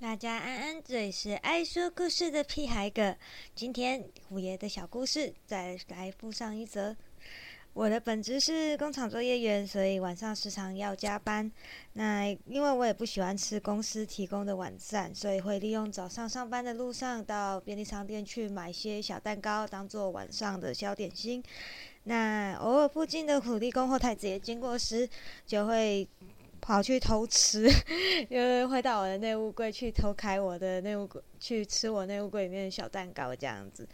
[0.00, 3.14] 大家安安，这里是爱说故事的屁孩哥。
[3.54, 6.96] 今天虎爷的小故事再来附上一则。
[7.74, 11.52] 我的本职是工厂作业员，所以晚上时常要加班。
[11.92, 21.44] 那因为我也不喜欢吃公司提供的晚餐，所以会利用早上上班的路上到便利商店去买些小蛋糕，当做晚上的小点心。
[22.04, 25.06] 那偶尔附近的土地公或太子爷经过时，
[25.46, 26.08] 就会。
[26.60, 27.68] 跑去偷吃，
[28.28, 33.88] 因为会到我的内务柜去偷开我的内务柜，去吃我内务柜里面的小蛋糕这样子，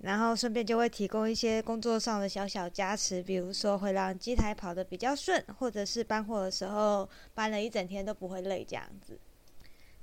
[0.00, 9.18] 然后顺便就会提供一些工作上的小小加持，比如说会让机台跑得比较顺，或者是搬货的时候搬了一整天都不会累这样子。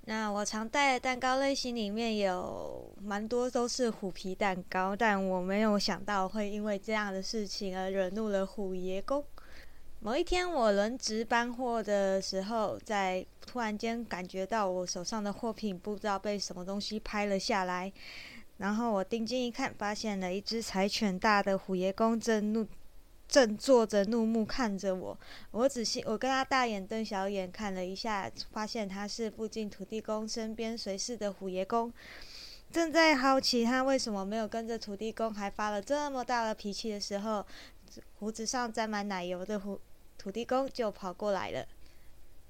[0.06, 9.24] 那我常带的蛋糕类型里面有蛮多都是虎皮蛋糕，但我没有想到会因为这样的事情而惹怒了虎爷公。
[10.04, 17.94] 某一天，我轮值搬货的时候，在突然间感觉到我手上的货品不知道被什么东西拍了下来，
[18.58, 22.66] 然后我定睛一看，发现了一只柴犬大的虎爷公正怒
[23.28, 25.16] 正坐着怒目看着我。
[25.52, 31.94] 我仔细我跟他大眼瞪小眼看了一下，发现他是附近土地公身边随侍的虎爷公。
[32.72, 37.46] 正在好奇他为什么没有跟着土地公，还发了这么大的脾气的时候，
[38.18, 39.80] 胡子上沾满奶油的虎。
[40.22, 41.66] 土地公就跑过来了，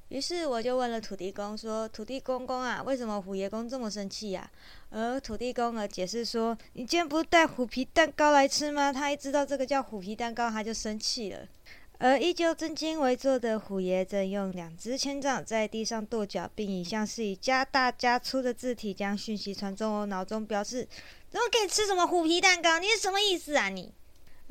[0.10, 4.52] 于是我就问了土地公说：“土地公公啊，为什么虎爷公这么生气呀？”
[4.92, 8.92] 而土地公呢解释说：“你今天不是带虎皮蛋糕来吃吗？
[8.92, 11.48] 他一知道这个叫虎皮蛋糕，他就生气了。”
[11.98, 20.86] 而依旧正襟危坐的虎爷正用两只千掌在地上跺脚，并以像是以加大加粗的字体将讯息传中我脑中，表示
[21.32, 22.80] ：“怎么可以吃什么虎皮蛋糕？
[22.80, 23.94] 你是什么意思啊你？”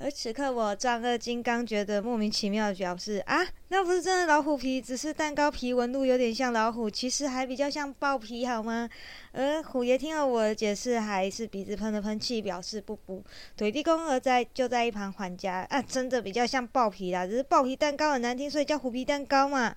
[0.03, 3.37] 而此刻，我丈二金刚觉得莫名其妙的表示：“啊，
[3.69, 8.89] 那不是真的老虎皮，只是蛋糕皮纹路有点像老虎，其实还比较像豹皮，好吗？”
[9.33, 13.23] 而虎爷听了我的解释，还是鼻子喷了喷气，表示不服。
[13.59, 19.77] 土地公而在就在一旁缓颊：“啊，真的比较像豹皮啦，只是豹皮蛋糕很难听，所以叫虎皮蛋糕嘛。”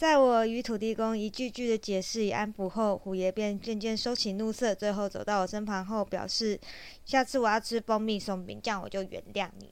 [0.00, 6.58] 在我与土地公一句句的解释与安抚后，虎爷便渐渐收起怒色，最后走到我身旁后，表示
[7.04, 9.68] 下次我要吃蜂蜜松饼，这样我就原谅你。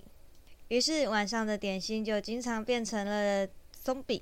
[0.69, 4.21] 于是晚上的点心就经常变成了松饼，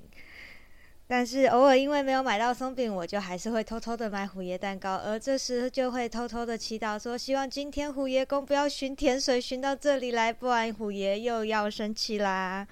[1.07, 12.65] 但是偶尔因为没有买到松饼，我就还是会偷偷的买虎爷蛋糕，而这时就会偷偷的祈祷说，希望今天虎爷公不要寻甜水寻到这里来，不然虎爷又要生气啦。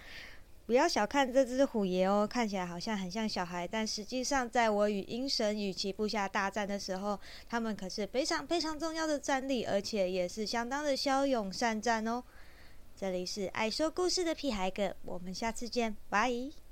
[0.66, 12.24] 不要小看这只虎爷哦，看起来好像很像小孩，但实际上，在我与鹰神与其部下大战的时候，他们可是非常非常重要的战力，而且也是相当的骁勇善战哦。
[12.96, 16.65] 这里是爱说故事的屁孩哥，我们下次见，拜。